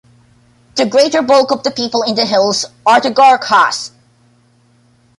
[0.77, 3.91] The greater bulk of the people in the hills are the Gorkhas.